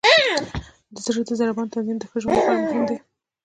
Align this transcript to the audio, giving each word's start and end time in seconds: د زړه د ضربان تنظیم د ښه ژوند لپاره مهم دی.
د 0.93 0.95
زړه 1.05 1.21
د 1.27 1.29
ضربان 1.39 1.67
تنظیم 1.73 1.97
د 1.99 2.03
ښه 2.09 2.17
ژوند 2.21 2.37
لپاره 2.37 2.59
مهم 2.65 2.83
دی. 2.89 2.97